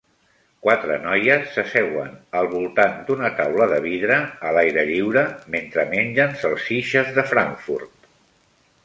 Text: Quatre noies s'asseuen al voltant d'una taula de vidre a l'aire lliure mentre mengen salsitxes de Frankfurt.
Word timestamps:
Quatre 0.67 0.95
noies 1.01 1.43
s'asseuen 1.57 2.15
al 2.39 2.49
voltant 2.53 2.95
d'una 3.09 3.31
taula 3.41 3.67
de 3.73 3.77
vidre 3.83 4.17
a 4.51 4.55
l'aire 4.57 4.87
lliure 4.89 5.23
mentre 5.57 5.85
mengen 5.93 6.35
salsitxes 6.45 7.13
de 7.19 7.27
Frankfurt. 7.35 8.11